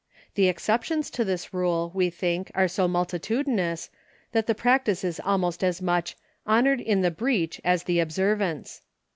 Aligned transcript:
The 0.33 0.47
exceptions 0.47 1.11
to 1.11 1.23
this 1.23 1.53
rule, 1.53 1.91
we 1.93 2.09
think, 2.09 2.49
are 2.55 2.67
so 2.67 2.87
multitudinous 2.87 3.91
that 4.31 4.47
the 4.47 4.55
practice 4.55 5.03
is 5.03 5.21
almost 5.23 5.63
as 5.63 5.79
much 5.79 6.15
"honored 6.43 6.81
in 6.81 7.01
the 7.01 7.11
.breach 7.11 7.61
as 7.63 7.83
the 7.83 8.01
obser 8.01 8.35
vance." 8.35 8.81